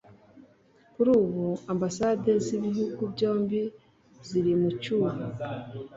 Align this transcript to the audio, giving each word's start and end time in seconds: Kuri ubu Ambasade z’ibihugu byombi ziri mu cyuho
Kuri 0.93 1.09
ubu 1.21 1.45
Ambasade 1.73 2.31
z’ibihugu 2.45 3.01
byombi 3.13 3.61
ziri 4.27 4.53
mu 4.61 4.69
cyuho 4.81 5.11